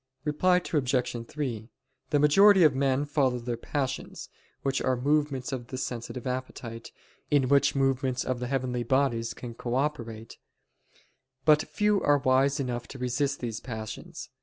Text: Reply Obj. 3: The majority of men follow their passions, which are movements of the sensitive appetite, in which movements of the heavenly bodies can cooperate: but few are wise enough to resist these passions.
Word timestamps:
Reply 0.23 0.55
Obj. 0.57 1.27
3: 1.27 1.69
The 2.09 2.17
majority 2.19 2.63
of 2.63 2.73
men 2.73 3.05
follow 3.05 3.37
their 3.37 3.55
passions, 3.55 4.29
which 4.63 4.81
are 4.81 4.97
movements 4.99 5.51
of 5.51 5.67
the 5.67 5.77
sensitive 5.77 6.25
appetite, 6.25 6.91
in 7.29 7.47
which 7.49 7.75
movements 7.75 8.25
of 8.25 8.39
the 8.39 8.47
heavenly 8.47 8.81
bodies 8.81 9.35
can 9.35 9.53
cooperate: 9.53 10.39
but 11.45 11.61
few 11.67 12.01
are 12.01 12.17
wise 12.17 12.59
enough 12.59 12.87
to 12.87 12.97
resist 12.97 13.41
these 13.41 13.59
passions. 13.59 14.29